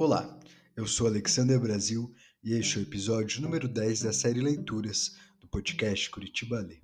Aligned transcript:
Olá, 0.00 0.34
eu 0.74 0.86
sou 0.86 1.06
Alexander 1.06 1.60
Brasil 1.60 2.10
e 2.42 2.54
este 2.54 2.78
é 2.78 2.80
o 2.80 2.84
episódio 2.84 3.42
número 3.42 3.68
10 3.68 4.00
da 4.00 4.14
série 4.14 4.40
Leituras 4.40 5.14
do 5.38 5.46
podcast 5.46 6.08
Curitiba 6.08 6.58
Lê. 6.58 6.80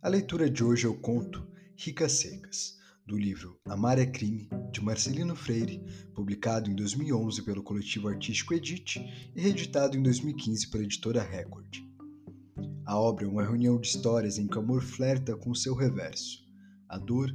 A 0.00 0.08
leitura 0.08 0.48
de 0.48 0.64
hoje 0.64 0.86
é 0.86 0.88
o 0.88 0.98
conto 0.98 1.46
Ricas 1.76 2.12
Secas, 2.12 2.78
do 3.06 3.18
livro 3.18 3.60
Amar 3.66 3.98
é 3.98 4.06
Crime, 4.06 4.48
de 4.72 4.82
Marcelino 4.82 5.36
Freire, 5.36 5.84
publicado 6.14 6.70
em 6.70 6.74
2011 6.74 7.42
pelo 7.42 7.62
coletivo 7.62 8.08
artístico 8.08 8.54
Edite 8.54 8.98
e 9.36 9.40
reeditado 9.42 9.94
em 9.94 10.02
2015 10.02 10.70
pela 10.70 10.84
editora 10.84 11.22
Record. 11.22 11.82
A 12.86 12.98
obra 12.98 13.26
é 13.26 13.28
uma 13.28 13.44
reunião 13.44 13.78
de 13.78 13.88
histórias 13.88 14.38
em 14.38 14.46
que 14.46 14.56
o 14.56 14.62
amor 14.62 14.82
flerta 14.82 15.36
com 15.36 15.50
o 15.50 15.54
seu 15.54 15.74
reverso, 15.74 16.48
a 16.88 16.96
dor, 16.96 17.28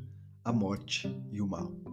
a 0.44 0.52
morte 0.52 1.08
e 1.32 1.40
o 1.40 1.48
mal. 1.48 1.91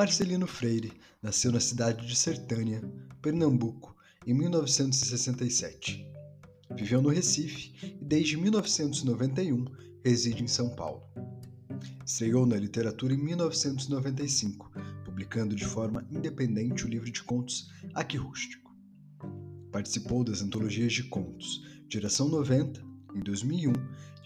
Marcelino 0.00 0.46
Freire 0.46 0.94
nasceu 1.22 1.52
na 1.52 1.60
cidade 1.60 2.06
de 2.06 2.16
Sertânia, 2.16 2.80
Pernambuco, 3.20 3.94
em 4.26 4.32
1967. 4.32 6.10
Viveu 6.74 7.02
no 7.02 7.10
Recife 7.10 7.74
e 8.00 8.02
desde 8.02 8.38
1991 8.38 9.66
reside 10.02 10.42
em 10.42 10.46
São 10.46 10.74
Paulo. 10.74 11.02
Estreou 12.02 12.46
na 12.46 12.56
literatura 12.56 13.12
em 13.12 13.18
1995, 13.18 14.72
publicando 15.04 15.54
de 15.54 15.66
forma 15.66 16.08
independente 16.10 16.86
o 16.86 16.88
livro 16.88 17.12
de 17.12 17.22
contos 17.22 17.70
Aqui 17.92 18.16
Rústico. 18.16 18.74
Participou 19.70 20.24
das 20.24 20.40
antologias 20.40 20.94
de 20.94 21.02
contos 21.10 21.62
Geração 21.90 22.26
90, 22.26 22.82
em 23.14 23.20
2001, 23.20 23.74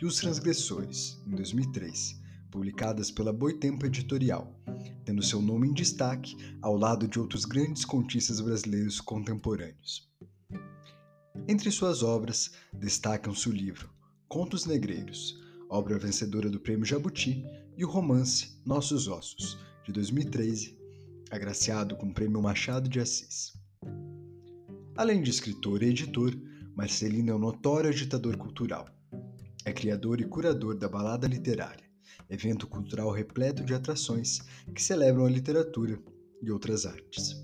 e 0.00 0.06
Os 0.06 0.18
Transgressores, 0.18 1.20
em 1.26 1.34
2003, 1.34 2.22
publicadas 2.48 3.10
pela 3.10 3.32
Boitempo 3.32 3.86
Editorial, 3.86 4.56
tendo 5.04 5.22
seu 5.22 5.40
nome 5.40 5.68
em 5.68 5.72
destaque 5.72 6.36
ao 6.62 6.76
lado 6.76 7.06
de 7.06 7.18
outros 7.18 7.44
grandes 7.44 7.84
contistas 7.84 8.40
brasileiros 8.40 9.00
contemporâneos. 9.00 10.08
Entre 11.46 11.70
suas 11.70 12.02
obras, 12.02 12.52
destacam-se 12.72 13.48
o 13.48 13.52
livro 13.52 13.90
Contos 14.28 14.64
Negreiros, 14.64 15.38
obra 15.68 15.98
vencedora 15.98 16.48
do 16.48 16.58
Prêmio 16.58 16.86
Jabuti, 16.86 17.44
e 17.76 17.84
o 17.84 17.88
romance 17.88 18.60
Nossos 18.64 19.08
Ossos, 19.08 19.58
de 19.84 19.92
2013, 19.92 20.78
agraciado 21.30 21.96
com 21.96 22.06
o 22.06 22.14
Prêmio 22.14 22.40
Machado 22.40 22.88
de 22.88 23.00
Assis. 23.00 23.52
Além 24.96 25.22
de 25.22 25.30
escritor 25.30 25.82
e 25.82 25.86
editor, 25.86 26.32
Marcelino 26.74 27.32
é 27.32 27.34
um 27.34 27.38
notório 27.38 27.90
agitador 27.90 28.36
cultural. 28.36 28.88
É 29.64 29.72
criador 29.72 30.20
e 30.20 30.24
curador 30.24 30.76
da 30.76 30.88
Balada 30.88 31.26
Literária 31.26 31.93
evento 32.28 32.66
cultural 32.66 33.10
repleto 33.10 33.64
de 33.64 33.74
atrações 33.74 34.40
que 34.74 34.82
celebram 34.82 35.26
a 35.26 35.30
literatura 35.30 35.98
e 36.42 36.50
outras 36.50 36.86
artes. 36.86 37.42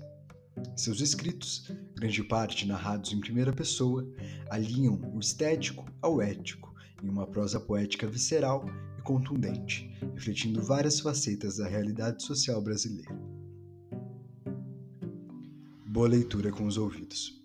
Seus 0.75 0.99
escritos, 0.99 1.71
grande 1.95 2.23
parte 2.23 2.67
narrados 2.67 3.13
em 3.13 3.19
primeira 3.19 3.53
pessoa, 3.53 4.07
alinham 4.49 4.99
o 5.13 5.19
estético 5.19 5.85
ao 6.01 6.21
ético 6.21 6.73
em 7.03 7.09
uma 7.09 7.25
prosa 7.25 7.59
poética 7.59 8.07
visceral 8.07 8.65
e 8.97 9.01
contundente, 9.01 9.89
refletindo 10.13 10.61
várias 10.61 10.99
facetas 10.99 11.57
da 11.57 11.67
realidade 11.67 12.23
social 12.23 12.61
brasileira. 12.61 13.15
Boa 15.87 16.07
leitura 16.07 16.51
com 16.51 16.65
os 16.65 16.77
ouvidos. 16.77 17.40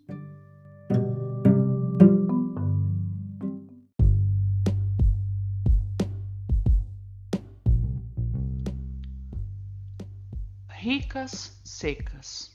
Secas. 11.64 12.50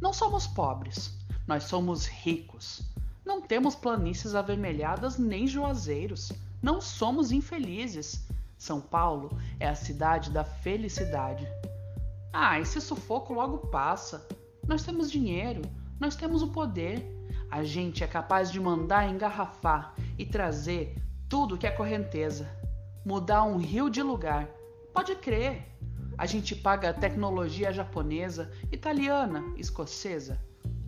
Não 0.00 0.12
somos 0.12 0.46
pobres, 0.46 1.14
nós 1.46 1.64
somos 1.64 2.06
ricos. 2.06 2.82
Não 3.24 3.42
temos 3.42 3.74
planícies 3.74 4.34
avermelhadas 4.34 5.18
nem 5.18 5.46
juazeiros. 5.46 6.32
Não 6.62 6.80
somos 6.80 7.30
infelizes. 7.32 8.26
São 8.56 8.80
Paulo 8.80 9.38
é 9.58 9.68
a 9.68 9.74
cidade 9.74 10.30
da 10.30 10.42
felicidade. 10.42 11.46
Ah, 12.32 12.58
esse 12.58 12.80
sufoco 12.80 13.34
logo 13.34 13.58
passa. 13.68 14.26
Nós 14.66 14.82
temos 14.82 15.10
dinheiro, 15.10 15.62
nós 15.98 16.16
temos 16.16 16.42
o 16.42 16.48
poder. 16.48 17.04
A 17.50 17.62
gente 17.62 18.02
é 18.02 18.06
capaz 18.06 18.50
de 18.50 18.58
mandar 18.58 19.08
engarrafar 19.08 19.94
e 20.16 20.24
trazer 20.24 20.96
tudo 21.28 21.58
que 21.58 21.66
é 21.66 21.70
correnteza. 21.70 22.48
Mudar 23.04 23.44
um 23.44 23.56
rio 23.56 23.90
de 23.90 24.02
lugar. 24.02 24.48
Pode 24.94 25.14
crer. 25.16 25.66
A 26.20 26.26
gente 26.26 26.54
paga 26.54 26.92
tecnologia 26.92 27.72
japonesa, 27.72 28.52
italiana, 28.70 29.42
escocesa. 29.56 30.38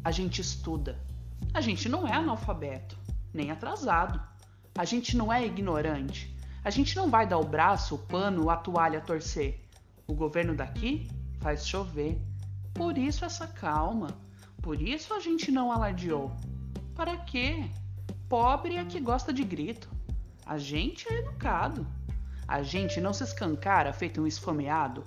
A 0.05 0.11
gente 0.11 0.43
estuda. 0.43 1.01
A 1.55 1.61
gente 1.63 1.89
não 1.89 2.07
é 2.07 2.13
analfabeto, 2.13 2.99
nem 3.33 3.51
atrasado. 3.51 4.21
A 4.77 4.85
gente 4.85 5.17
não 5.17 5.33
é 5.33 5.47
ignorante. 5.47 6.37
A 6.63 6.69
gente 6.69 6.95
não 6.95 7.09
vai 7.09 7.27
dar 7.27 7.39
o 7.39 7.47
braço, 7.47 7.95
o 7.95 7.99
pano, 7.99 8.51
a 8.51 8.59
toalha 8.59 8.99
a 8.99 9.01
torcer. 9.01 9.59
O 10.07 10.13
governo 10.13 10.55
daqui 10.55 11.09
faz 11.41 11.67
chover. 11.67 12.21
Por 12.75 12.99
isso 12.99 13.25
essa 13.25 13.47
calma. 13.47 14.09
Por 14.61 14.83
isso 14.83 15.15
a 15.15 15.21
gente 15.21 15.51
não 15.51 15.73
alardeou. 15.73 16.31
Para 16.95 17.17
quê? 17.17 17.71
Pobre 18.29 18.77
é 18.77 18.85
que 18.85 19.01
gosta 19.01 19.33
de 19.33 19.45
grito. 19.45 19.89
A 20.45 20.59
gente 20.59 21.11
é 21.11 21.21
educado. 21.21 21.87
A 22.47 22.63
gente 22.63 23.01
não 23.01 23.15
se 23.15 23.25
escancara 23.25 23.95
feito 23.95 24.21
um 24.21 24.27
esfomeado 24.27 25.03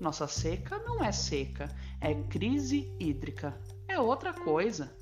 nossa 0.00 0.26
seca 0.26 0.78
não 0.80 1.02
é 1.02 1.10
seca, 1.10 1.68
é 2.00 2.14
crise 2.14 2.94
hídrica. 3.00 3.58
É 3.88 3.98
outra 3.98 4.32
coisa. 4.32 4.94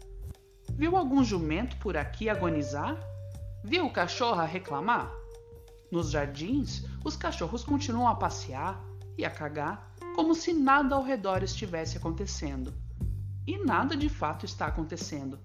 Viu 0.71 0.97
algum 0.97 1.25
jumento 1.25 1.77
por 1.79 1.97
aqui 1.97 2.29
agonizar? 2.29 2.99
Viu 3.65 3.87
o 3.87 3.93
cachorro 3.93 4.45
reclamar? 4.45 5.13
Nos 5.91 6.11
jardins, 6.11 6.85
os 7.05 7.17
cachorros 7.17 7.65
continuam 7.65 8.09
a 8.09 8.15
passear 8.15 8.83
e 9.17 9.25
a 9.25 9.31
cagar 9.31 9.95
como 10.15 10.35
se 10.35 10.53
nada 10.53 10.95
ao 10.95 11.03
redor 11.03 11.43
estivesse 11.43 11.97
acontecendo. 11.97 12.73
E 13.47 13.59
nada 13.59 13.97
de 13.97 14.09
fato 14.09 14.45
está 14.45 14.67
acontecendo. 14.67 15.39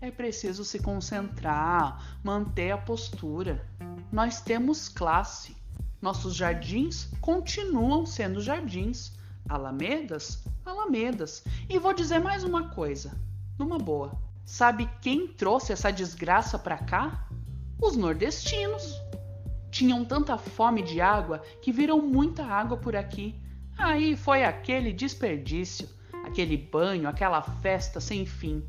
É 0.00 0.10
preciso 0.10 0.64
se 0.64 0.78
concentrar, 0.78 2.18
manter 2.22 2.70
a 2.70 2.78
postura. 2.78 3.66
Nós 4.12 4.40
temos 4.40 4.88
classe. 4.88 5.56
Nossos 6.00 6.34
jardins 6.34 7.08
continuam 7.20 8.04
sendo 8.04 8.40
jardins, 8.40 9.12
alamedas, 9.48 10.44
alamedas. 10.64 11.44
E 11.68 11.78
vou 11.78 11.92
dizer 11.92 12.18
mais 12.18 12.44
uma 12.44 12.68
coisa, 12.70 13.18
numa 13.58 13.78
boa. 13.78 14.12
Sabe 14.44 14.88
quem 15.00 15.26
trouxe 15.26 15.72
essa 15.72 15.90
desgraça 15.90 16.58
para 16.58 16.78
cá? 16.78 17.28
Os 17.80 17.96
nordestinos. 17.96 18.94
Tinham 19.70 20.04
tanta 20.04 20.38
fome 20.38 20.82
de 20.82 21.00
água 21.00 21.42
que 21.60 21.72
viram 21.72 22.00
muita 22.00 22.44
água 22.44 22.76
por 22.76 22.94
aqui. 22.94 23.34
Aí 23.76 24.16
foi 24.16 24.44
aquele 24.44 24.92
desperdício, 24.92 25.88
aquele 26.24 26.56
banho, 26.56 27.08
aquela 27.08 27.42
festa 27.42 28.00
sem 28.00 28.24
fim. 28.24 28.64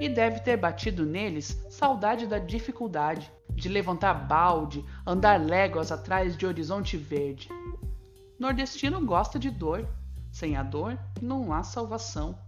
E 0.00 0.08
deve 0.08 0.40
ter 0.40 0.56
batido 0.56 1.04
neles 1.04 1.58
saudade 1.70 2.26
da 2.26 2.38
dificuldade, 2.38 3.30
de 3.56 3.68
levantar 3.68 4.14
balde, 4.14 4.84
andar 5.06 5.40
léguas 5.40 5.90
atrás 5.90 6.36
de 6.36 6.46
horizonte 6.46 6.96
verde. 6.96 7.48
Nordestino 8.38 9.04
gosta 9.04 9.38
de 9.38 9.50
dor. 9.50 9.88
Sem 10.30 10.56
a 10.56 10.62
dor, 10.62 10.98
não 11.22 11.52
há 11.52 11.62
salvação. 11.62 12.38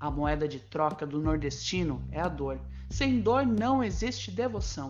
A 0.00 0.10
moeda 0.10 0.48
de 0.48 0.58
troca 0.58 1.06
do 1.06 1.20
nordestino 1.20 2.02
é 2.10 2.20
a 2.20 2.28
dor. 2.28 2.58
Sem 2.88 3.20
dor 3.20 3.46
não 3.46 3.84
existe 3.84 4.30
devoção. 4.30 4.88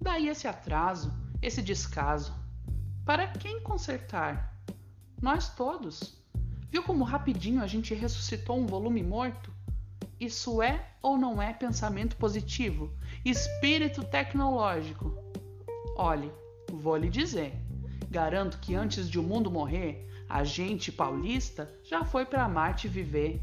Daí 0.00 0.28
esse 0.28 0.46
atraso, 0.46 1.12
esse 1.40 1.62
descaso. 1.62 2.34
Para 3.04 3.26
quem 3.26 3.60
consertar? 3.62 4.54
Nós 5.20 5.48
todos. 5.48 6.18
Viu 6.70 6.82
como 6.82 7.04
rapidinho 7.04 7.62
a 7.62 7.66
gente 7.66 7.94
ressuscitou 7.94 8.58
um 8.58 8.66
volume 8.66 9.02
morto? 9.02 9.50
Isso 10.20 10.60
é 10.62 10.84
ou 11.00 11.16
não 11.16 11.40
é 11.40 11.52
pensamento 11.52 12.16
positivo? 12.16 12.92
Espírito 13.24 14.02
tecnológico? 14.04 15.16
Olhe, 15.96 16.32
vou 16.72 16.96
lhe 16.96 17.08
dizer. 17.08 17.54
Garanto 18.10 18.58
que 18.58 18.74
antes 18.74 19.08
de 19.08 19.18
o 19.18 19.22
mundo 19.22 19.50
morrer, 19.50 20.08
a 20.28 20.42
gente 20.44 20.90
paulista 20.90 21.72
já 21.84 22.04
foi 22.04 22.24
para 22.24 22.48
Marte 22.48 22.88
viver. 22.88 23.40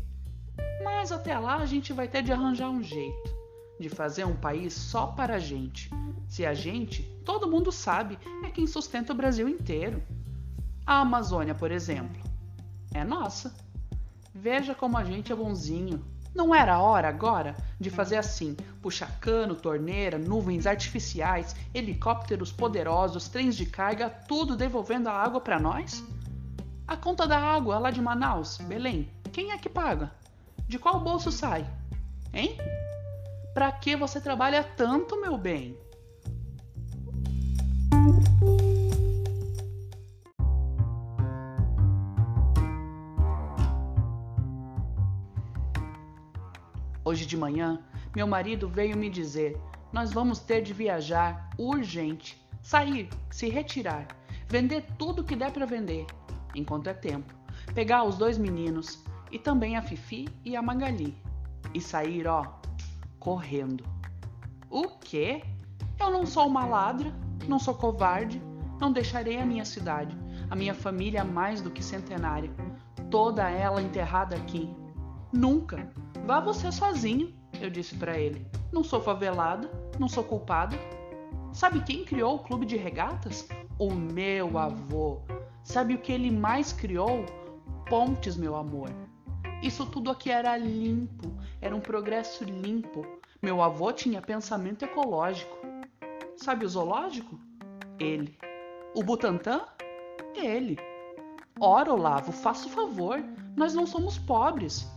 Mas 0.83 1.11
até 1.11 1.37
lá 1.37 1.57
a 1.57 1.65
gente 1.65 1.93
vai 1.93 2.07
ter 2.07 2.21
de 2.21 2.31
arranjar 2.31 2.69
um 2.69 2.83
jeito 2.83 3.35
de 3.79 3.89
fazer 3.89 4.25
um 4.25 4.35
país 4.35 4.73
só 4.73 5.07
para 5.07 5.35
a 5.35 5.39
gente. 5.39 5.89
Se 6.27 6.45
a 6.45 6.53
gente, 6.53 7.03
todo 7.23 7.49
mundo 7.49 7.71
sabe, 7.71 8.17
é 8.43 8.49
quem 8.49 8.65
sustenta 8.65 9.13
o 9.13 9.15
Brasil 9.15 9.47
inteiro. 9.47 10.01
A 10.85 10.99
Amazônia, 10.99 11.53
por 11.53 11.71
exemplo, 11.71 12.21
é 12.93 13.03
nossa. 13.03 13.55
Veja 14.33 14.73
como 14.73 14.97
a 14.97 15.03
gente 15.03 15.31
é 15.31 15.35
bonzinho 15.35 16.03
Não 16.35 16.53
era 16.53 16.73
a 16.75 16.81
hora 16.81 17.07
agora 17.07 17.55
de 17.79 17.89
fazer 17.89 18.17
assim: 18.17 18.57
puxar 18.81 19.19
cano, 19.21 19.55
torneira, 19.55 20.17
nuvens 20.17 20.67
artificiais, 20.67 21.55
helicópteros 21.73 22.51
poderosos, 22.51 23.29
trens 23.29 23.55
de 23.55 23.65
carga, 23.65 24.09
tudo 24.09 24.57
devolvendo 24.57 25.07
a 25.07 25.13
água 25.13 25.39
para 25.39 25.57
nós? 25.57 26.03
A 26.85 26.97
conta 26.97 27.25
da 27.25 27.39
água 27.39 27.79
lá 27.79 27.89
de 27.89 28.01
Manaus, 28.01 28.57
Belém, 28.57 29.09
quem 29.31 29.51
é 29.51 29.57
que 29.57 29.69
paga? 29.69 30.11
De 30.67 30.77
qual 30.77 30.99
bolso 30.99 31.31
sai? 31.31 31.65
Hein? 32.33 32.57
Para 33.53 33.71
que 33.71 33.95
você 33.95 34.19
trabalha 34.19 34.61
tanto, 34.61 35.19
meu 35.21 35.37
bem? 35.37 35.77
Hoje 47.07 47.23
de 47.23 47.37
manhã, 47.37 47.79
meu 48.15 48.25
marido 48.25 48.67
veio 48.67 48.97
me 48.97 49.11
dizer: 49.11 49.55
Nós 49.93 50.11
vamos 50.11 50.39
ter 50.39 50.63
de 50.63 50.73
viajar 50.73 51.51
urgente, 51.55 52.43
sair, 52.63 53.07
se 53.29 53.47
retirar, 53.47 54.07
vender 54.49 54.83
tudo 54.97 55.23
que 55.23 55.35
der 55.35 55.51
para 55.51 55.67
vender, 55.67 56.07
enquanto 56.55 56.87
é 56.87 56.95
tempo, 56.95 57.31
pegar 57.75 58.03
os 58.03 58.17
dois 58.17 58.39
meninos 58.39 59.03
e 59.31 59.37
também 59.37 59.77
a 59.77 59.83
Fifi 59.83 60.27
e 60.43 60.55
a 60.55 60.63
Magali 60.63 61.15
e 61.75 61.79
sair, 61.79 62.25
ó, 62.25 62.43
correndo. 63.19 63.83
O 64.67 64.87
quê? 64.87 65.43
Eu 65.99 66.09
não 66.09 66.25
sou 66.25 66.47
uma 66.47 66.65
ladra, 66.65 67.13
não 67.47 67.59
sou 67.59 67.75
covarde, 67.75 68.41
não 68.79 68.91
deixarei 68.91 69.39
a 69.39 69.45
minha 69.45 69.63
cidade, 69.63 70.17
a 70.49 70.55
minha 70.55 70.73
família 70.73 71.23
mais 71.23 71.61
do 71.61 71.69
que 71.69 71.83
centenária, 71.83 72.49
toda 73.11 73.47
ela 73.47 73.79
enterrada 73.79 74.35
aqui. 74.35 74.73
Nunca. 75.31 75.87
Vá 76.25 76.39
você 76.39 76.71
sozinho, 76.71 77.31
eu 77.61 77.69
disse 77.69 77.95
para 77.95 78.17
ele. 78.17 78.47
Não 78.71 78.83
sou 78.83 78.99
favelada, 78.99 79.69
não 79.99 80.07
sou 80.07 80.23
culpada. 80.23 80.75
Sabe 81.53 81.83
quem 81.83 82.03
criou 82.03 82.35
o 82.35 82.39
clube 82.39 82.65
de 82.65 82.75
regatas? 82.75 83.47
O 83.77 83.93
meu 83.93 84.57
avô. 84.57 85.21
Sabe 85.63 85.93
o 85.93 85.99
que 85.99 86.11
ele 86.11 86.31
mais 86.31 86.73
criou? 86.73 87.23
Pontes, 87.87 88.35
meu 88.35 88.55
amor. 88.55 88.89
Isso 89.61 89.85
tudo 89.85 90.09
aqui 90.09 90.31
era 90.31 90.57
limpo, 90.57 91.31
era 91.61 91.75
um 91.75 91.79
progresso 91.79 92.43
limpo. 92.43 93.05
Meu 93.39 93.61
avô 93.61 93.93
tinha 93.93 94.19
pensamento 94.19 94.83
ecológico. 94.83 95.55
Sabe 96.37 96.65
o 96.65 96.69
zoológico? 96.69 97.39
Ele. 97.99 98.35
O 98.95 99.03
Butantã? 99.03 99.61
Ele. 100.33 100.79
Ora, 101.59 101.93
Olavo, 101.93 102.31
faça 102.31 102.65
o 102.65 102.71
favor, 102.71 103.23
nós 103.55 103.75
não 103.75 103.85
somos 103.85 104.17
pobres. 104.17 104.91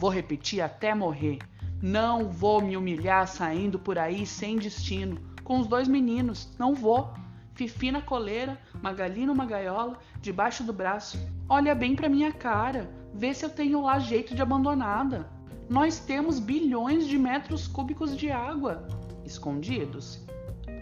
Vou 0.00 0.08
repetir 0.08 0.62
até 0.62 0.94
morrer. 0.94 1.40
Não 1.82 2.30
vou 2.30 2.62
me 2.62 2.74
humilhar 2.74 3.28
saindo 3.28 3.78
por 3.78 3.98
aí 3.98 4.24
sem 4.24 4.56
destino, 4.56 5.20
com 5.44 5.58
os 5.58 5.66
dois 5.66 5.86
meninos, 5.86 6.48
não 6.58 6.74
vou. 6.74 7.12
Fifi 7.52 7.92
na 7.92 8.00
coleira, 8.00 8.58
Magali 8.80 9.26
numa 9.26 9.44
gaiola, 9.44 9.98
debaixo 10.22 10.64
do 10.64 10.72
braço. 10.72 11.18
Olha 11.46 11.74
bem 11.74 11.94
pra 11.94 12.08
minha 12.08 12.32
cara, 12.32 12.90
vê 13.12 13.34
se 13.34 13.44
eu 13.44 13.50
tenho 13.50 13.82
lá 13.82 13.98
jeito 13.98 14.34
de 14.34 14.40
abandonada. 14.40 15.28
Nós 15.68 15.98
temos 15.98 16.40
bilhões 16.40 17.06
de 17.06 17.18
metros 17.18 17.68
cúbicos 17.68 18.16
de 18.16 18.30
água 18.30 18.88
escondidos. 19.22 20.26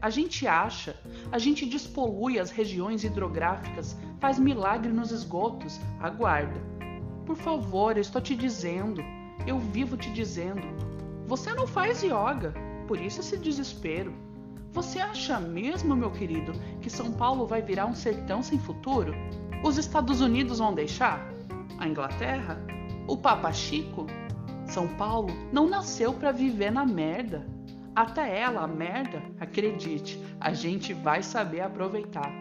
A 0.00 0.10
gente 0.10 0.46
acha, 0.46 0.94
a 1.32 1.40
gente 1.40 1.66
despolui 1.66 2.38
as 2.38 2.52
regiões 2.52 3.02
hidrográficas, 3.02 3.96
faz 4.20 4.38
milagre 4.38 4.92
nos 4.92 5.10
esgotos. 5.10 5.80
Aguarda. 5.98 6.78
Por 7.28 7.36
favor, 7.36 7.94
eu 7.94 8.00
estou 8.00 8.22
te 8.22 8.34
dizendo, 8.34 9.04
eu 9.46 9.58
vivo 9.58 9.98
te 9.98 10.10
dizendo. 10.10 10.62
Você 11.26 11.52
não 11.52 11.66
faz 11.66 12.02
yoga, 12.02 12.54
por 12.86 12.98
isso 12.98 13.20
esse 13.20 13.36
desespero. 13.36 14.14
Você 14.72 14.98
acha 14.98 15.38
mesmo, 15.38 15.94
meu 15.94 16.10
querido, 16.10 16.52
que 16.80 16.88
São 16.88 17.12
Paulo 17.12 17.46
vai 17.46 17.60
virar 17.60 17.84
um 17.84 17.94
sertão 17.94 18.42
sem 18.42 18.58
futuro? 18.58 19.12
Os 19.62 19.76
Estados 19.76 20.22
Unidos 20.22 20.58
vão 20.58 20.72
deixar? 20.72 21.22
A 21.78 21.86
Inglaterra? 21.86 22.64
O 23.06 23.14
Papa 23.14 23.52
Chico? 23.52 24.06
São 24.64 24.88
Paulo 24.96 25.28
não 25.52 25.68
nasceu 25.68 26.14
para 26.14 26.32
viver 26.32 26.72
na 26.72 26.86
merda. 26.86 27.46
Até 27.94 28.40
ela, 28.40 28.62
a 28.62 28.66
merda, 28.66 29.22
acredite, 29.38 30.18
a 30.40 30.54
gente 30.54 30.94
vai 30.94 31.22
saber 31.22 31.60
aproveitar. 31.60 32.32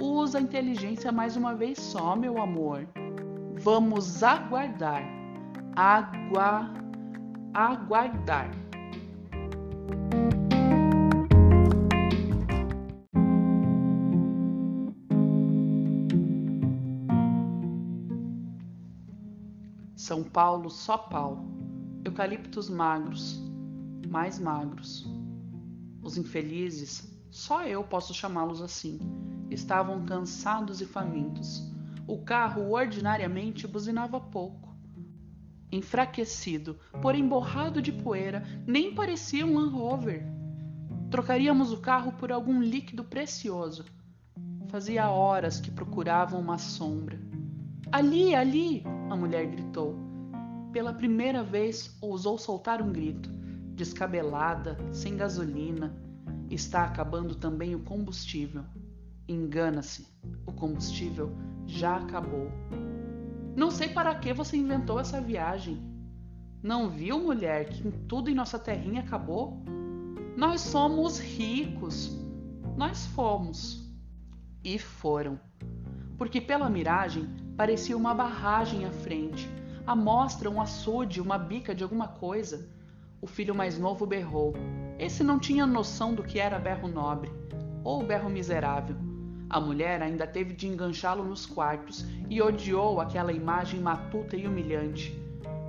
Usa 0.00 0.38
a 0.38 0.40
inteligência 0.40 1.12
mais 1.12 1.36
uma 1.36 1.54
vez 1.54 1.78
só, 1.78 2.16
meu 2.16 2.40
amor. 2.40 2.88
Vamos 3.60 4.22
aguardar. 4.22 5.02
Agua... 5.76 6.70
Aguardar. 7.52 8.50
São 19.94 20.22
Paulo, 20.22 20.68
só 20.68 20.98
pau. 20.98 21.46
Eucaliptos 22.04 22.68
magros, 22.68 23.40
mais 24.08 24.38
magros. 24.38 25.08
Os 26.02 26.18
infelizes, 26.18 27.10
só 27.30 27.64
eu 27.64 27.82
posso 27.82 28.12
chamá-los 28.12 28.60
assim, 28.60 28.98
estavam 29.50 30.04
cansados 30.04 30.82
e 30.82 30.84
famintos. 30.84 31.73
O 32.06 32.18
carro 32.18 32.70
ordinariamente 32.70 33.66
buzinava 33.66 34.20
pouco. 34.20 34.74
Enfraquecido, 35.72 36.78
porém 37.00 37.26
borrado 37.26 37.80
de 37.80 37.90
poeira, 37.90 38.44
nem 38.66 38.94
parecia 38.94 39.46
um 39.46 39.58
Land 39.58 39.74
Rover. 39.74 40.26
Trocaríamos 41.10 41.72
o 41.72 41.80
carro 41.80 42.12
por 42.12 42.30
algum 42.30 42.60
líquido 42.60 43.04
precioso. 43.04 43.84
Fazia 44.68 45.08
horas 45.08 45.60
que 45.60 45.70
procuravam 45.70 46.40
uma 46.40 46.58
sombra. 46.58 47.18
Ali, 47.90 48.34
ali! 48.34 48.82
a 49.10 49.16
mulher 49.16 49.46
gritou. 49.46 49.96
Pela 50.72 50.92
primeira 50.92 51.42
vez 51.42 51.96
ousou 52.00 52.36
soltar 52.36 52.82
um 52.82 52.92
grito. 52.92 53.30
Descabelada, 53.74 54.76
sem 54.92 55.16
gasolina, 55.16 55.96
está 56.50 56.84
acabando 56.84 57.34
também 57.34 57.74
o 57.74 57.80
combustível. 57.80 58.64
Engana-se, 59.28 60.06
o 60.46 60.52
combustível 60.52 61.32
já 61.66 61.96
acabou. 61.96 62.50
Não 63.56 63.70
sei 63.70 63.88
para 63.88 64.14
que 64.14 64.32
você 64.32 64.56
inventou 64.56 64.98
essa 64.98 65.20
viagem. 65.20 65.82
Não 66.62 66.90
viu, 66.90 67.18
mulher, 67.18 67.68
que 67.68 67.90
tudo 68.08 68.30
em 68.30 68.34
nossa 68.34 68.58
terrinha 68.58 69.02
acabou? 69.02 69.62
Nós 70.36 70.60
somos 70.60 71.18
ricos. 71.18 72.18
Nós 72.76 73.06
fomos. 73.06 73.88
E 74.62 74.78
foram. 74.78 75.38
Porque 76.16 76.40
pela 76.40 76.70
miragem 76.70 77.28
Parecia 77.56 77.96
uma 77.96 78.12
barragem 78.12 78.84
à 78.84 78.90
frente. 78.90 79.48
A 79.86 79.94
mostra, 79.94 80.50
um 80.50 80.60
açude, 80.60 81.20
uma 81.20 81.38
bica 81.38 81.72
de 81.72 81.84
alguma 81.84 82.08
coisa. 82.08 82.68
O 83.20 83.28
filho 83.28 83.54
mais 83.54 83.78
novo 83.78 84.04
berrou. 84.04 84.54
Esse 84.98 85.22
não 85.22 85.38
tinha 85.38 85.64
noção 85.64 86.14
do 86.14 86.24
que 86.24 86.40
era 86.40 86.58
berro 86.58 86.88
nobre, 86.88 87.30
ou 87.84 88.04
berro 88.04 88.28
miserável. 88.28 88.96
A 89.48 89.60
mulher 89.60 90.02
ainda 90.02 90.26
teve 90.26 90.54
de 90.54 90.66
enganchá-lo 90.66 91.24
nos 91.24 91.46
quartos 91.46 92.04
e 92.28 92.40
odiou 92.40 93.00
aquela 93.00 93.32
imagem 93.32 93.80
matuta 93.80 94.36
e 94.36 94.46
humilhante. 94.46 95.18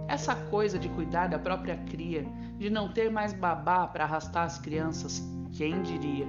Essa 0.07 0.35
coisa 0.35 0.77
de 0.77 0.87
cuidar 0.89 1.27
da 1.27 1.39
própria 1.39 1.77
cria, 1.77 2.25
de 2.57 2.69
não 2.69 2.91
ter 2.91 3.11
mais 3.11 3.33
babá 3.33 3.87
para 3.87 4.03
arrastar 4.03 4.45
as 4.45 4.57
crianças, 4.57 5.21
quem 5.51 5.81
diria? 5.81 6.27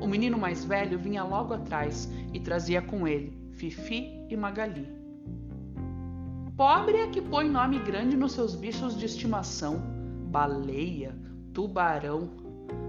O 0.00 0.06
menino 0.06 0.38
mais 0.38 0.64
velho 0.64 0.98
vinha 0.98 1.24
logo 1.24 1.54
atrás 1.54 2.10
e 2.32 2.40
trazia 2.40 2.82
com 2.82 3.08
ele 3.08 3.36
Fifi 3.52 4.26
e 4.28 4.36
Magali. 4.36 4.86
Pobre 6.56 6.96
é 6.98 7.06
que 7.08 7.22
põe 7.22 7.48
nome 7.48 7.78
grande 7.78 8.16
nos 8.16 8.32
seus 8.32 8.54
bichos 8.54 8.96
de 8.96 9.06
estimação: 9.06 9.82
baleia, 10.30 11.14
tubarão. 11.52 12.30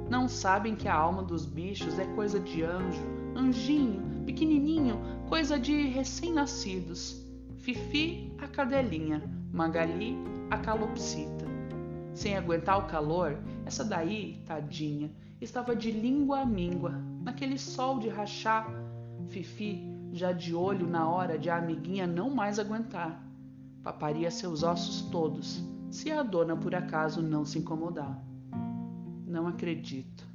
Não 0.10 0.28
sabem 0.28 0.76
que 0.76 0.88
a 0.88 0.96
alma 0.96 1.24
dos 1.24 1.46
bichos 1.46 1.98
é 2.00 2.06
coisa 2.16 2.40
de 2.40 2.64
anjo, 2.64 3.02
anjinho, 3.38 4.24
pequenininho, 4.26 5.00
coisa 5.30 5.60
de 5.60 5.88
recém-nascidos. 5.88 7.24
Fifi, 7.58 8.34
a 8.40 8.48
cadelinha, 8.48 9.22
Magali, 9.52 10.18
a 10.50 10.58
calopsita. 10.58 11.46
Sem 12.14 12.36
aguentar 12.36 12.80
o 12.80 12.88
calor, 12.88 13.38
essa 13.66 13.84
daí, 13.86 14.42
tadinha, 14.46 15.12
estava 15.40 15.76
de 15.76 15.92
língua 15.92 16.40
a 16.40 16.46
míngua, 16.46 16.92
naquele 17.22 17.58
sol 17.60 18.00
de 18.00 18.10
rachar. 18.10 18.68
Fifi 19.28 19.96
já 20.12 20.32
de 20.32 20.56
olho 20.56 20.88
na 20.88 21.08
hora 21.08 21.38
de 21.38 21.50
a 21.50 21.58
amiguinha 21.58 22.08
não 22.08 22.30
mais 22.30 22.58
aguentar. 22.58 23.24
Paparia 23.84 24.32
seus 24.32 24.64
ossos 24.64 25.10
todos, 25.12 25.64
se 25.92 26.12
a 26.12 26.24
dona 26.24 26.56
por 26.56 26.74
acaso 26.74 27.22
não 27.22 27.46
se 27.46 27.60
incomodar. 27.60 28.20
Não 29.26 29.48
acredito. 29.48 30.27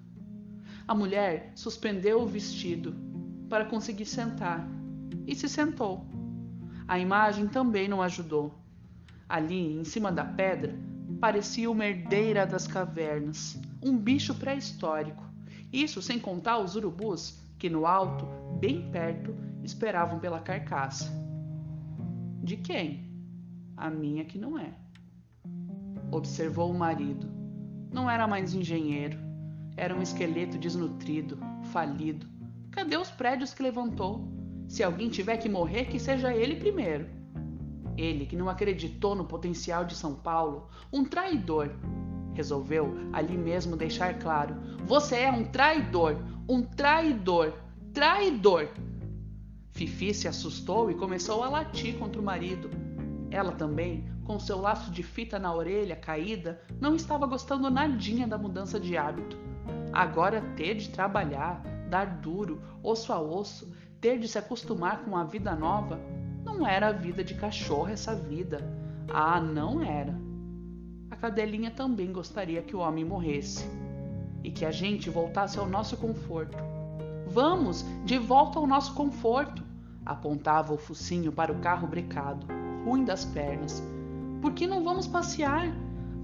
A 0.86 0.94
mulher 0.94 1.52
suspendeu 1.54 2.20
o 2.20 2.26
vestido 2.26 2.94
para 3.48 3.64
conseguir 3.64 4.06
sentar 4.06 4.66
e 5.26 5.34
se 5.34 5.48
sentou. 5.48 6.06
A 6.88 6.98
imagem 6.98 7.46
também 7.46 7.88
não 7.88 8.02
ajudou. 8.02 8.52
Ali, 9.28 9.78
em 9.78 9.84
cima 9.84 10.10
da 10.10 10.24
pedra, 10.24 10.74
parecia 11.20 11.70
uma 11.70 11.86
herdeira 11.86 12.46
das 12.46 12.66
cavernas, 12.66 13.58
um 13.82 13.96
bicho 13.96 14.34
pré-histórico. 14.34 15.22
Isso 15.72 16.02
sem 16.02 16.18
contar 16.18 16.58
os 16.58 16.74
urubus 16.76 17.40
que 17.58 17.70
no 17.70 17.86
alto, 17.86 18.26
bem 18.58 18.90
perto, 18.90 19.34
esperavam 19.62 20.18
pela 20.18 20.40
carcaça. 20.40 21.08
De 22.42 22.56
quem? 22.56 23.08
A 23.76 23.88
minha 23.88 24.24
que 24.24 24.36
não 24.36 24.58
é. 24.58 24.74
Observou 26.10 26.70
o 26.70 26.78
marido. 26.78 27.30
Não 27.92 28.10
era 28.10 28.26
mais 28.26 28.52
engenheiro. 28.52 29.16
Era 29.76 29.94
um 29.94 30.02
esqueleto 30.02 30.58
desnutrido, 30.58 31.38
falido. 31.72 32.26
Cadê 32.70 32.96
os 32.96 33.10
prédios 33.10 33.54
que 33.54 33.62
levantou? 33.62 34.28
Se 34.68 34.82
alguém 34.82 35.08
tiver 35.08 35.36
que 35.36 35.48
morrer, 35.48 35.86
que 35.86 35.98
seja 35.98 36.34
ele 36.34 36.56
primeiro. 36.56 37.06
Ele, 37.96 38.26
que 38.26 38.36
não 38.36 38.48
acreditou 38.48 39.14
no 39.14 39.24
potencial 39.24 39.84
de 39.84 39.94
São 39.94 40.14
Paulo, 40.14 40.68
um 40.92 41.04
traidor, 41.04 41.70
resolveu 42.34 42.94
ali 43.12 43.36
mesmo 43.36 43.76
deixar 43.76 44.18
claro: 44.18 44.56
você 44.86 45.16
é 45.16 45.30
um 45.30 45.44
traidor, 45.44 46.16
um 46.48 46.62
traidor, 46.62 47.52
traidor. 47.92 48.68
Fifi 49.72 50.12
se 50.12 50.28
assustou 50.28 50.90
e 50.90 50.94
começou 50.94 51.42
a 51.42 51.48
latir 51.48 51.98
contra 51.98 52.20
o 52.20 52.24
marido. 52.24 52.70
Ela 53.30 53.52
também, 53.52 54.04
com 54.24 54.38
seu 54.38 54.60
laço 54.60 54.90
de 54.90 55.02
fita 55.02 55.38
na 55.38 55.54
orelha 55.54 55.96
caída, 55.96 56.60
não 56.80 56.94
estava 56.94 57.26
gostando 57.26 57.70
nadinha 57.70 58.26
da 58.26 58.38
mudança 58.38 58.78
de 58.78 58.96
hábito. 58.96 59.36
Agora 59.92 60.40
ter 60.56 60.74
de 60.74 60.90
trabalhar, 60.90 61.62
dar 61.88 62.06
duro, 62.06 62.62
osso 62.82 63.12
a 63.12 63.20
osso, 63.20 63.72
ter 64.00 64.18
de 64.18 64.26
se 64.26 64.38
acostumar 64.38 65.04
com 65.04 65.16
a 65.16 65.24
vida 65.24 65.54
nova, 65.54 66.00
não 66.44 66.66
era 66.66 66.88
a 66.88 66.92
vida 66.92 67.22
de 67.22 67.34
cachorro 67.34 67.88
essa 67.88 68.14
vida. 68.14 68.60
Ah, 69.08 69.40
não 69.40 69.82
era. 69.82 70.14
A 71.10 71.16
cadelinha 71.16 71.70
também 71.70 72.12
gostaria 72.12 72.62
que 72.62 72.74
o 72.74 72.80
homem 72.80 73.04
morresse 73.04 73.68
e 74.42 74.50
que 74.50 74.64
a 74.64 74.70
gente 74.70 75.10
voltasse 75.10 75.58
ao 75.58 75.68
nosso 75.68 75.96
conforto. 75.96 76.56
Vamos, 77.26 77.84
de 78.04 78.18
volta 78.18 78.58
ao 78.58 78.66
nosso 78.66 78.94
conforto, 78.94 79.62
apontava 80.04 80.72
o 80.72 80.78
focinho 80.78 81.30
para 81.30 81.52
o 81.52 81.60
carro 81.60 81.86
brecado, 81.86 82.46
ruim 82.84 83.04
das 83.04 83.24
pernas. 83.24 83.82
Por 84.42 84.52
que 84.52 84.66
não 84.66 84.82
vamos 84.82 85.06
passear? 85.06 85.72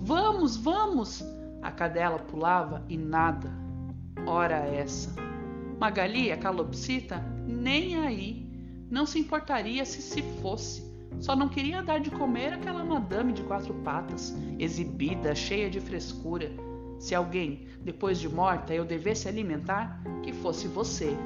Vamos, 0.01 0.57
vamos! 0.57 1.25
A 1.63 1.71
cadela 1.71 2.19
pulava 2.19 2.85
e 2.89 2.99
nada. 2.99 3.49
Ora 4.27 4.57
essa. 4.57 5.15
Magali, 5.79 6.33
a 6.33 6.37
calopsita, 6.37 7.19
nem 7.47 7.97
aí 7.97 8.45
não 8.91 9.07
se 9.07 9.21
importaria 9.21 9.85
se 9.85 10.03
se 10.03 10.21
fosse. 10.43 10.83
Só 11.21 11.37
não 11.37 11.49
queria 11.49 11.81
dar 11.81 12.01
de 12.01 12.11
comer 12.11 12.53
aquela 12.53 12.85
madame 12.85 13.33
de 13.33 13.45
quatro 13.45 13.73
patas, 13.85 14.37
exibida, 14.59 15.33
cheia 15.35 15.71
de 15.71 15.81
frescura. 15.81 16.51
Se 16.99 17.15
alguém, 17.15 17.69
depois 17.83 18.19
de 18.19 18.29
morta, 18.29 18.75
eu 18.75 18.85
devesse 18.85 19.29
alimentar, 19.29 20.03
que 20.25 20.33
fosse 20.33 20.67
você, 20.67 21.17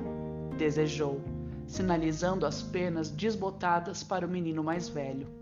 desejou, 0.59 1.23
sinalizando 1.67 2.45
as 2.45 2.63
penas 2.63 3.11
desbotadas 3.11 4.03
para 4.03 4.27
o 4.27 4.31
menino 4.31 4.63
mais 4.63 4.91
velho. 4.91 5.42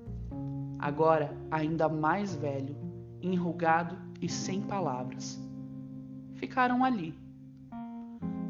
Agora, 0.80 1.36
ainda 1.50 1.88
mais 1.88 2.34
velho, 2.34 2.76
enrugado 3.20 3.98
e 4.20 4.28
sem 4.28 4.62
palavras. 4.62 5.38
Ficaram 6.34 6.84
ali. 6.84 7.14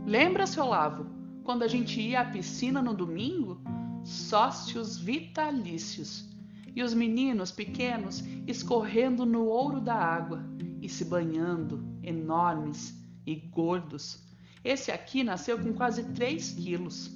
Lembra-se, 0.06 0.60
Olavo? 0.60 1.20
quando 1.50 1.64
a 1.64 1.68
gente 1.68 2.00
ia 2.00 2.20
à 2.20 2.24
piscina 2.24 2.80
no 2.80 2.94
domingo, 2.94 3.60
sócios 4.04 4.96
vitalícios, 4.96 6.28
e 6.76 6.80
os 6.80 6.94
meninos 6.94 7.50
pequenos 7.50 8.22
escorrendo 8.46 9.26
no 9.26 9.46
ouro 9.46 9.80
da 9.80 9.96
água 9.96 10.44
e 10.80 10.88
se 10.88 11.04
banhando, 11.04 11.84
enormes 12.04 12.96
e 13.26 13.34
gordos. 13.34 14.24
Esse 14.62 14.92
aqui 14.92 15.24
nasceu 15.24 15.58
com 15.58 15.72
quase 15.72 16.04
3 16.12 16.52
quilos. 16.52 17.10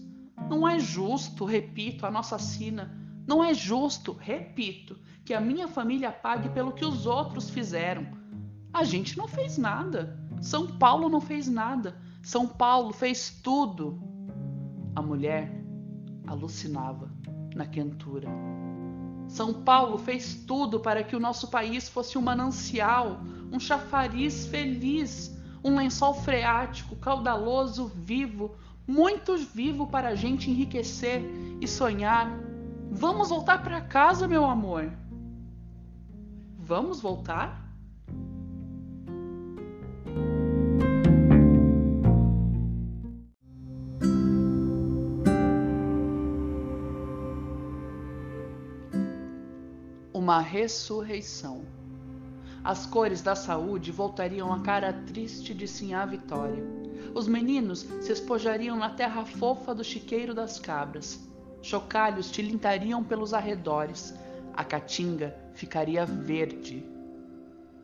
Não 0.51 0.69
é 0.69 0.81
justo, 0.81 1.45
repito, 1.45 2.05
a 2.05 2.11
nossa 2.11 2.37
sina. 2.37 2.93
Não 3.27 3.43
é 3.43 3.55
justo, 3.55 4.13
repito, 4.13 4.99
que 5.25 5.33
a 5.33 5.41
minha 5.41 5.67
família 5.67 6.13
pague 6.13 6.49
pelo 6.51 6.73
que 6.73 6.85
os 6.85 7.07
outros 7.07 7.49
fizeram. 7.49 8.07
A 8.73 8.85
gente 8.85 9.17
não 9.17 9.27
fez 9.27 9.57
nada. 9.57 10.19
São 10.43 10.67
Paulo 10.67 11.09
não 11.09 11.21
fez 11.21 11.49
nada. 11.49 11.97
São 12.23 12.47
Paulo 12.47 12.93
fez 12.93 13.41
tudo. 13.43 14.03
A 14.95 15.01
mulher 15.01 15.51
alucinava 16.27 17.11
na 17.55 17.67
quentura. 17.67 18.29
São 19.29 19.55
Paulo 19.55 19.97
fez 19.97 20.35
tudo 20.47 20.81
para 20.81 21.03
que 21.03 21.17
o 21.17 21.21
nosso 21.21 21.51
país 21.51 21.89
fosse 21.89 22.19
um 22.19 22.23
manancial, 22.23 23.21
um 23.51 23.59
chafariz 23.59 24.47
feliz, 24.47 25.35
um 25.63 25.77
lençol 25.77 26.15
freático, 26.15 26.95
caudaloso, 26.97 27.91
vivo, 27.95 28.55
muito 28.87 29.37
vivo 29.37 29.87
para 29.87 30.09
a 30.09 30.15
gente 30.15 30.51
enriquecer 30.51 31.23
e 31.61 31.67
sonhar. 31.67 32.31
Vamos 32.97 33.29
voltar 33.29 33.63
para 33.63 33.81
casa, 33.81 34.29
meu 34.29 34.45
amor. 34.45 34.91
Vamos 36.57 37.01
voltar? 37.01 37.63
uma 50.25 50.41
ressurreição. 50.41 51.67
As 52.65 52.87
cores 52.87 53.21
da 53.21 53.35
saúde 53.37 53.93
voltariam 53.93 54.51
à 54.51 54.61
cara 54.61 54.91
triste 54.91 55.53
de 55.53 55.69
Sinhá 55.69 56.07
Vitória. 56.07 56.65
Os 57.15 57.29
meninos 57.29 57.81
se 58.01 58.11
espojariam 58.11 58.75
na 58.75 58.89
terra 58.89 59.27
fofa 59.27 59.75
do 59.75 59.85
chiqueiro 59.85 60.33
das 60.33 60.59
cabras. 60.59 61.34
Chocalhos 61.65 62.31
tilintariam 62.31 63.03
pelos 63.03 63.33
arredores. 63.33 64.15
A 64.53 64.63
caatinga 64.63 65.35
ficaria 65.55 66.05
verde. 66.05 66.85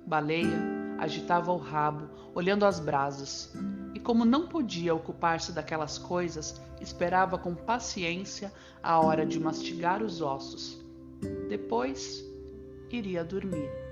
Baleia 0.06 0.58
agitava 0.98 1.50
o 1.50 1.56
rabo, 1.56 2.10
olhando 2.34 2.66
as 2.66 2.78
brasas. 2.78 3.50
E 3.94 3.98
como 3.98 4.26
não 4.26 4.46
podia 4.46 4.94
ocupar-se 4.94 5.50
daquelas 5.52 5.96
coisas, 5.96 6.60
esperava 6.78 7.38
com 7.38 7.54
paciência 7.54 8.52
a 8.82 9.00
hora 9.00 9.24
de 9.24 9.40
mastigar 9.40 10.02
os 10.02 10.20
ossos. 10.20 10.78
Depois 11.48 12.22
iria 12.90 13.24
dormir. 13.24 13.89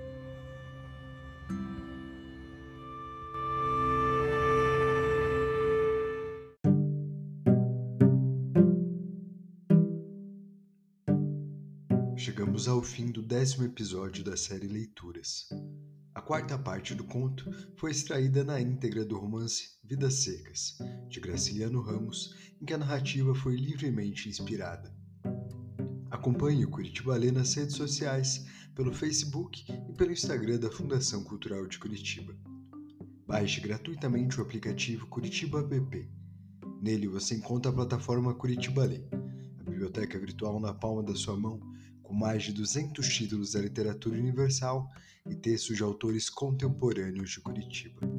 Chegamos 12.59 12.67
ao 12.67 12.83
fim 12.83 13.05
do 13.09 13.21
décimo 13.21 13.63
episódio 13.63 14.21
da 14.21 14.35
série 14.35 14.67
Leituras. 14.67 15.47
A 16.13 16.21
quarta 16.21 16.57
parte 16.57 16.93
do 16.93 17.05
conto 17.05 17.49
foi 17.77 17.91
extraída 17.91 18.43
na 18.43 18.59
íntegra 18.59 19.05
do 19.05 19.17
romance 19.17 19.77
Vidas 19.81 20.15
Secas, 20.15 20.77
de 21.07 21.21
Graciliano 21.21 21.81
Ramos, 21.81 22.35
em 22.61 22.65
que 22.65 22.73
a 22.73 22.77
narrativa 22.77 23.33
foi 23.33 23.55
livremente 23.55 24.27
inspirada. 24.27 24.93
Acompanhe 26.11 26.65
o 26.65 26.69
Curitiba 26.69 27.15
Lê 27.15 27.31
nas 27.31 27.53
redes 27.53 27.77
sociais, 27.77 28.45
pelo 28.75 28.93
Facebook 28.93 29.63
e 29.71 29.93
pelo 29.93 30.11
Instagram 30.11 30.59
da 30.59 30.69
Fundação 30.69 31.23
Cultural 31.23 31.65
de 31.65 31.79
Curitiba. 31.79 32.35
Baixe 33.25 33.61
gratuitamente 33.61 34.37
o 34.37 34.43
aplicativo 34.43 35.07
Curitiba 35.07 35.61
App. 35.61 36.11
Nele 36.81 37.07
você 37.07 37.35
encontra 37.35 37.71
a 37.71 37.75
plataforma 37.75 38.33
Curitiba 38.33 38.83
Lê, 38.83 39.07
a 39.59 39.63
biblioteca 39.63 40.19
virtual 40.19 40.59
na 40.59 40.73
palma 40.73 41.01
da 41.01 41.15
sua 41.15 41.37
mão, 41.37 41.68
com 42.09 42.15
mais 42.15 42.41
de 42.41 42.51
200 42.51 43.07
títulos 43.07 43.51
da 43.51 43.61
literatura 43.61 44.17
universal 44.17 44.91
e 45.29 45.35
textos 45.35 45.77
de 45.77 45.83
autores 45.83 46.27
contemporâneos 46.27 47.29
de 47.29 47.39
Curitiba. 47.39 48.18